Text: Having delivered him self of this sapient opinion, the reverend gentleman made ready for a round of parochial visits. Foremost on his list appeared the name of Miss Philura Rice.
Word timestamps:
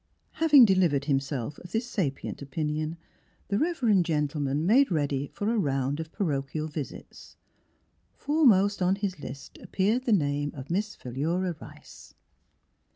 Having 0.31 0.65
delivered 0.65 1.05
him 1.05 1.19
self 1.19 1.59
of 1.59 1.71
this 1.73 1.85
sapient 1.85 2.41
opinion, 2.41 2.97
the 3.49 3.59
reverend 3.59 4.03
gentleman 4.03 4.65
made 4.65 4.89
ready 4.89 5.27
for 5.27 5.53
a 5.53 5.57
round 5.59 5.99
of 5.99 6.11
parochial 6.11 6.67
visits. 6.67 7.37
Foremost 8.15 8.81
on 8.81 8.95
his 8.95 9.19
list 9.19 9.59
appeared 9.59 10.05
the 10.05 10.11
name 10.11 10.51
of 10.55 10.71
Miss 10.71 10.95
Philura 10.95 11.55
Rice. 11.61 12.15